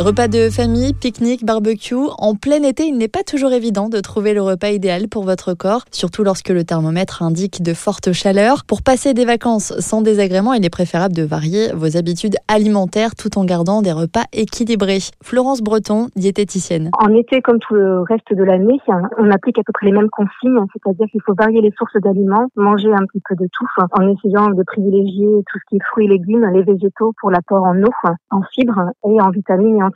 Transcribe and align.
Repas 0.00 0.28
de 0.28 0.48
famille, 0.48 0.94
pique-nique, 0.94 1.44
barbecue. 1.44 1.94
En 2.16 2.34
plein 2.34 2.62
été, 2.62 2.84
il 2.84 2.96
n'est 2.96 3.06
pas 3.06 3.22
toujours 3.22 3.52
évident 3.52 3.90
de 3.90 4.00
trouver 4.00 4.32
le 4.32 4.40
repas 4.40 4.70
idéal 4.70 5.08
pour 5.08 5.24
votre 5.24 5.52
corps, 5.52 5.84
surtout 5.92 6.24
lorsque 6.24 6.48
le 6.48 6.64
thermomètre 6.64 7.22
indique 7.22 7.62
de 7.62 7.74
fortes 7.74 8.12
chaleurs. 8.12 8.64
Pour 8.64 8.80
passer 8.80 9.12
des 9.12 9.26
vacances 9.26 9.78
sans 9.78 10.00
désagrément, 10.00 10.54
il 10.54 10.64
est 10.64 10.70
préférable 10.70 11.14
de 11.14 11.22
varier 11.22 11.74
vos 11.74 11.98
habitudes 11.98 12.36
alimentaires 12.48 13.14
tout 13.14 13.36
en 13.36 13.44
gardant 13.44 13.82
des 13.82 13.92
repas 13.92 14.24
équilibrés. 14.32 15.00
Florence 15.22 15.60
Breton, 15.60 16.08
diététicienne. 16.16 16.88
En 16.98 17.12
été, 17.12 17.42
comme 17.42 17.58
tout 17.58 17.74
le 17.74 18.00
reste 18.00 18.32
de 18.32 18.42
l'année, 18.42 18.80
on 19.18 19.30
applique 19.30 19.58
à 19.58 19.62
peu 19.66 19.72
près 19.74 19.84
les 19.84 19.92
mêmes 19.92 20.08
consignes, 20.08 20.64
c'est-à-dire 20.72 21.08
qu'il 21.12 21.20
faut 21.26 21.34
varier 21.34 21.60
les 21.60 21.72
sources 21.76 22.00
d'aliments, 22.02 22.46
manger 22.56 22.90
un 22.90 23.04
petit 23.04 23.20
peu 23.28 23.36
de 23.36 23.46
tout, 23.52 23.66
en 23.92 24.08
essayant 24.08 24.48
de 24.48 24.62
privilégier 24.62 25.28
tout 25.52 25.58
ce 25.58 25.64
qui 25.68 25.76
est 25.76 25.84
fruits 25.90 26.08
légumes, 26.08 26.46
les 26.54 26.62
végétaux 26.62 27.12
pour 27.20 27.30
l'apport 27.30 27.64
en 27.64 27.76
eau, 27.82 27.92
en 28.30 28.40
fibres 28.54 28.92
et 29.04 29.20
en 29.20 29.28
vitamines 29.28 29.76
et 29.76 29.82
en 29.82 29.89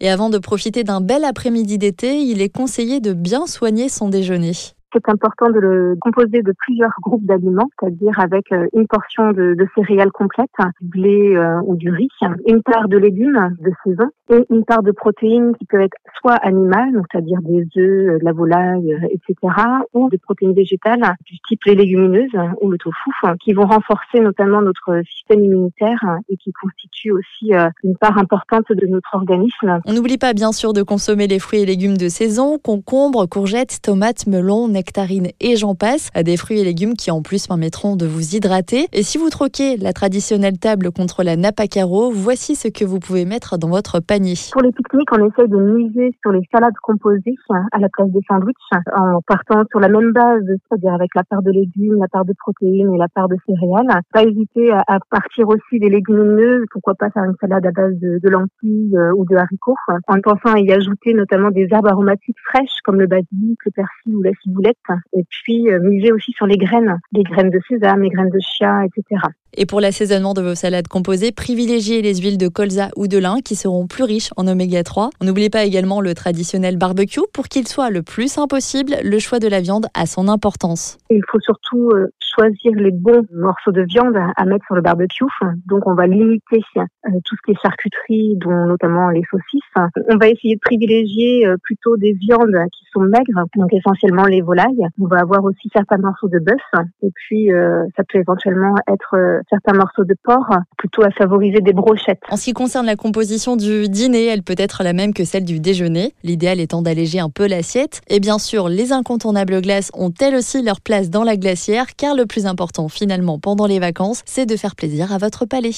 et 0.00 0.10
avant 0.10 0.30
de 0.30 0.38
profiter 0.38 0.84
d'un 0.84 1.00
bel 1.00 1.24
après-midi 1.24 1.78
d'été, 1.78 2.20
il 2.20 2.40
est 2.42 2.54
conseillé 2.54 3.00
de 3.00 3.12
bien 3.12 3.46
soigner 3.46 3.88
son 3.88 4.08
déjeuner. 4.08 4.52
C'est 4.92 5.08
important 5.08 5.48
de 5.50 5.60
le 5.60 5.96
composer 6.00 6.42
de 6.42 6.52
plusieurs 6.58 6.92
groupes 7.00 7.24
d'aliments, 7.24 7.70
c'est-à-dire 7.78 8.18
avec 8.18 8.50
euh, 8.50 8.66
une 8.74 8.88
portion 8.88 9.30
de, 9.30 9.54
de 9.54 9.66
céréales 9.76 10.10
complètes, 10.10 10.48
du 10.80 10.88
blé 10.88 11.36
euh, 11.36 11.60
ou 11.64 11.76
du 11.76 11.90
riz, 11.90 12.08
une 12.48 12.62
part 12.62 12.88
de 12.88 12.96
légumes 12.96 13.56
de 13.60 13.70
saison 13.84 14.10
et 14.30 14.46
une 14.50 14.64
part 14.64 14.82
de 14.82 14.92
protéines 14.92 15.54
qui 15.56 15.66
peuvent 15.66 15.80
être 15.80 15.96
soit 16.20 16.34
animales, 16.34 17.02
c'est-à-dire 17.10 17.38
des 17.42 17.66
œufs, 17.76 18.08
euh, 18.08 18.18
de 18.18 18.24
la 18.24 18.32
volaille, 18.32 18.96
etc., 19.10 19.54
ou 19.94 20.08
des 20.08 20.18
protéines 20.18 20.54
végétales 20.54 21.14
du 21.24 21.36
type 21.48 21.64
les 21.64 21.74
légumineuses 21.74 22.30
ou 22.60 22.70
le 22.70 22.78
tofu, 22.78 23.10
qui 23.42 23.52
vont 23.52 23.66
renforcer 23.66 24.20
notamment 24.20 24.62
notre 24.62 25.02
système 25.10 25.44
immunitaire 25.44 26.18
et 26.28 26.36
qui 26.36 26.52
constituent 26.52 27.12
aussi 27.12 27.52
une 27.82 27.96
part 27.96 28.18
importante 28.18 28.66
de 28.70 28.86
notre 28.86 29.14
organisme. 29.14 29.80
On 29.84 29.92
n'oublie 29.92 30.18
pas 30.18 30.32
bien 30.32 30.52
sûr 30.52 30.72
de 30.72 30.82
consommer 30.82 31.26
les 31.26 31.38
fruits 31.38 31.60
et 31.60 31.66
légumes 31.66 31.96
de 31.96 32.08
saison, 32.08 32.58
concombres, 32.58 33.26
courgettes, 33.26 33.80
tomates, 33.82 34.26
melons, 34.26 34.68
nectarines 34.68 35.28
et 35.40 35.56
j'en 35.56 35.74
passe. 35.74 36.10
Des 36.14 36.36
fruits 36.36 36.60
et 36.60 36.64
légumes 36.64 36.94
qui 36.94 37.10
en 37.10 37.22
plus 37.22 37.46
permettront 37.46 37.96
de 37.96 38.06
vous 38.06 38.34
hydrater. 38.34 38.88
Et 38.92 39.02
si 39.02 39.18
vous 39.18 39.30
troquez 39.30 39.76
la 39.76 39.92
traditionnelle 39.92 40.58
table 40.58 40.92
contre 40.92 41.22
la 41.22 41.36
nappe 41.36 41.60
à 41.60 41.66
carreaux, 41.66 42.10
voici 42.10 42.54
ce 42.54 42.68
que 42.68 42.84
vous 42.84 43.00
pouvez 43.00 43.24
mettre 43.24 43.58
dans 43.58 43.68
votre 43.68 44.00
panier. 44.00 44.19
Pour 44.52 44.62
les 44.62 44.72
pique-niques, 44.72 45.12
on 45.12 45.26
essaye 45.26 45.48
de 45.48 45.56
miser 45.56 46.14
sur 46.20 46.32
les 46.32 46.42
salades 46.52 46.76
composées 46.82 47.36
à 47.72 47.78
la 47.78 47.88
place 47.88 48.10
des 48.10 48.20
sandwichs 48.28 48.56
en 48.94 49.20
partant 49.26 49.62
sur 49.70 49.80
la 49.80 49.88
même 49.88 50.12
base, 50.12 50.44
c'est-à-dire 50.46 50.92
avec 50.92 51.10
la 51.14 51.24
part 51.24 51.42
de 51.42 51.50
légumes, 51.50 51.98
la 51.98 52.08
part 52.08 52.24
de 52.24 52.34
protéines 52.38 52.94
et 52.94 52.98
la 52.98 53.08
part 53.08 53.28
de 53.28 53.36
céréales. 53.46 54.02
Pas 54.12 54.24
hésiter 54.24 54.72
à, 54.72 54.98
partir 55.10 55.48
aussi 55.48 55.78
des 55.78 55.88
légumineuses, 55.88 56.66
pourquoi 56.72 56.94
pas 56.94 57.10
faire 57.10 57.24
une 57.24 57.36
salade 57.40 57.66
à 57.66 57.70
base 57.70 57.94
de, 57.98 58.28
lentilles 58.28 58.96
euh, 58.96 59.12
ou 59.16 59.24
de 59.24 59.36
haricots, 59.36 59.74
en 60.06 60.20
pensant 60.20 60.54
à 60.54 60.60
y 60.60 60.70
ajouter 60.70 61.14
notamment 61.14 61.50
des 61.50 61.66
herbes 61.70 61.88
aromatiques 61.88 62.38
fraîches 62.48 62.80
comme 62.84 63.00
le 63.00 63.06
basilic, 63.06 63.58
le 63.64 63.70
persil 63.70 64.14
ou 64.14 64.22
la 64.22 64.32
ciboulette 64.42 64.76
et 65.14 65.24
puis 65.30 65.70
euh, 65.70 65.80
miser 65.82 66.12
aussi 66.12 66.32
sur 66.32 66.46
les 66.46 66.56
graines, 66.56 66.98
les 67.12 67.22
graines 67.22 67.50
de 67.50 67.60
sésame, 67.68 68.02
les 68.02 68.10
graines 68.10 68.30
de 68.30 68.38
chia, 68.40 68.84
etc. 68.84 69.20
Et 69.56 69.66
pour 69.66 69.80
l'assaisonnement 69.80 70.32
de 70.32 70.42
vos 70.42 70.54
salades 70.54 70.86
composées, 70.86 71.32
privilégiez 71.32 72.02
les 72.02 72.16
huiles 72.18 72.38
de 72.38 72.46
colza 72.46 72.90
ou 72.96 73.08
de 73.08 73.18
lin 73.18 73.38
qui 73.44 73.56
seront 73.56 73.88
plus 73.88 74.04
riches 74.04 74.30
en 74.36 74.46
oméga 74.46 74.84
3. 74.84 75.10
N'oubliez 75.22 75.50
pas 75.50 75.64
également 75.64 76.00
le 76.00 76.14
traditionnel 76.14 76.76
barbecue. 76.76 77.20
Pour 77.32 77.48
qu'il 77.48 77.66
soit 77.66 77.90
le 77.90 78.02
plus 78.02 78.32
sain 78.32 78.46
possible, 78.46 78.94
le 79.02 79.18
choix 79.18 79.40
de 79.40 79.48
la 79.48 79.60
viande 79.60 79.86
a 79.94 80.06
son 80.06 80.28
importance. 80.28 80.98
Il 81.10 81.22
faut 81.28 81.40
surtout 81.40 81.90
euh, 81.94 82.06
choisir 82.20 82.72
les 82.76 82.92
bons 82.92 83.26
morceaux 83.32 83.72
de 83.72 83.82
viande 83.82 84.16
à 84.36 84.44
mettre 84.44 84.64
sur 84.66 84.76
le 84.76 84.82
barbecue. 84.82 85.24
Donc 85.66 85.84
on 85.86 85.94
va 85.94 86.06
limiter 86.06 86.62
euh, 86.76 86.82
tout 87.24 87.34
ce 87.34 87.42
qui 87.44 87.50
est 87.50 87.60
charcuterie, 87.60 88.36
dont 88.36 88.66
notamment 88.66 89.10
les 89.10 89.22
saucisses. 89.28 89.60
On 90.10 90.16
va 90.16 90.28
essayer 90.28 90.54
de 90.54 90.60
privilégier 90.60 91.46
euh, 91.46 91.56
plutôt 91.64 91.96
des 91.96 92.12
viandes 92.12 92.56
qui 92.72 92.84
sont 92.92 93.00
maigres, 93.00 93.44
donc 93.56 93.72
essentiellement 93.72 94.26
les 94.26 94.42
volailles. 94.42 94.86
On 95.00 95.06
va 95.06 95.18
avoir 95.18 95.42
aussi 95.42 95.68
certains 95.74 95.98
morceaux 95.98 96.28
de 96.28 96.38
bœuf 96.38 96.84
et 97.02 97.10
puis 97.14 97.48
ça 97.96 98.04
peut 98.08 98.18
éventuellement 98.18 98.74
être 98.88 99.39
certains 99.48 99.76
morceaux 99.76 100.04
de 100.04 100.14
porc, 100.22 100.50
plutôt 100.76 101.02
à 101.02 101.10
favoriser 101.10 101.60
des 101.60 101.72
brochettes. 101.72 102.20
En 102.30 102.36
ce 102.36 102.44
qui 102.44 102.52
concerne 102.52 102.86
la 102.86 102.96
composition 102.96 103.56
du 103.56 103.88
dîner, 103.88 104.26
elle 104.26 104.42
peut 104.42 104.54
être 104.58 104.82
la 104.82 104.92
même 104.92 105.14
que 105.14 105.24
celle 105.24 105.44
du 105.44 105.60
déjeuner, 105.60 106.14
l'idéal 106.22 106.60
étant 106.60 106.82
d'alléger 106.82 107.20
un 107.20 107.30
peu 107.30 107.46
l'assiette. 107.46 108.00
Et 108.08 108.20
bien 108.20 108.38
sûr, 108.38 108.68
les 108.68 108.92
incontournables 108.92 109.60
glaces 109.60 109.90
ont 109.94 110.12
elles 110.20 110.34
aussi 110.34 110.62
leur 110.62 110.80
place 110.80 111.10
dans 111.10 111.24
la 111.24 111.36
glacière, 111.36 111.86
car 111.96 112.14
le 112.14 112.26
plus 112.26 112.46
important 112.46 112.88
finalement 112.88 113.38
pendant 113.38 113.66
les 113.66 113.78
vacances, 113.78 114.22
c'est 114.26 114.46
de 114.46 114.56
faire 114.56 114.76
plaisir 114.76 115.12
à 115.12 115.18
votre 115.18 115.46
palais. 115.46 115.70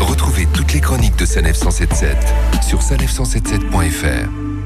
Retrouvez 0.00 0.46
toutes 0.54 0.72
les 0.72 0.80
chroniques 0.80 1.18
de 1.18 1.26
Sanef 1.26 1.56
177 1.56 2.16
sur 2.62 2.78
sanef177.fr. 2.80 4.57